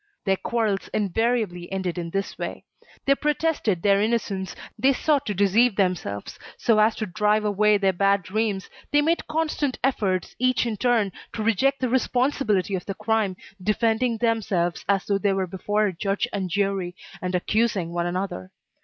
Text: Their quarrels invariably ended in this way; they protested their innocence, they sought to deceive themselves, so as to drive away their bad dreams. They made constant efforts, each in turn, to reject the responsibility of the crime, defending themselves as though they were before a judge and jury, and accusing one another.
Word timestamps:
Their 0.25 0.37
quarrels 0.37 0.87
invariably 0.95 1.71
ended 1.71 1.95
in 1.99 2.09
this 2.09 2.35
way; 2.35 2.63
they 3.05 3.13
protested 3.13 3.83
their 3.83 4.01
innocence, 4.01 4.55
they 4.75 4.93
sought 4.93 5.27
to 5.27 5.35
deceive 5.35 5.75
themselves, 5.75 6.39
so 6.57 6.79
as 6.79 6.95
to 6.95 7.05
drive 7.05 7.45
away 7.45 7.77
their 7.77 7.93
bad 7.93 8.23
dreams. 8.23 8.67
They 8.91 9.03
made 9.03 9.27
constant 9.27 9.77
efforts, 9.83 10.35
each 10.39 10.65
in 10.65 10.77
turn, 10.77 11.11
to 11.33 11.43
reject 11.43 11.81
the 11.81 11.87
responsibility 11.89 12.73
of 12.73 12.87
the 12.87 12.95
crime, 12.95 13.35
defending 13.61 14.17
themselves 14.17 14.83
as 14.89 15.05
though 15.05 15.19
they 15.19 15.33
were 15.33 15.45
before 15.45 15.85
a 15.85 15.93
judge 15.93 16.27
and 16.33 16.49
jury, 16.49 16.95
and 17.21 17.35
accusing 17.35 17.91
one 17.93 18.07
another. 18.07 18.49